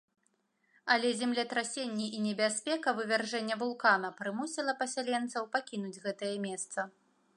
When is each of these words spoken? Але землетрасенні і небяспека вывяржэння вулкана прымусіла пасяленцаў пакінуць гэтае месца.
Але 0.95 1.09
землетрасенні 1.17 2.07
і 2.19 2.21
небяспека 2.27 2.93
вывяржэння 3.01 3.55
вулкана 3.61 4.11
прымусіла 4.23 4.77
пасяленцаў 4.81 5.43
пакінуць 5.57 5.95
гэтае 6.07 6.33
месца. 6.49 6.79